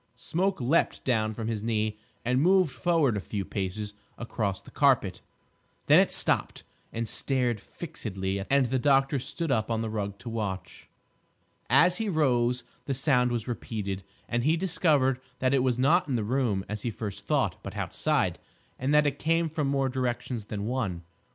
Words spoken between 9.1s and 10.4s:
stood up on the rug to